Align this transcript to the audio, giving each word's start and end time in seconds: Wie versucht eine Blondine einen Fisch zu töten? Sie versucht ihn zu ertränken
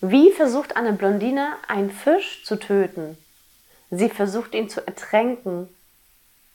Wie 0.00 0.32
versucht 0.32 0.76
eine 0.76 0.94
Blondine 0.94 1.56
einen 1.68 1.90
Fisch 1.90 2.42
zu 2.44 2.56
töten? 2.56 3.18
Sie 3.90 4.08
versucht 4.08 4.54
ihn 4.54 4.70
zu 4.70 4.86
ertränken 4.86 5.68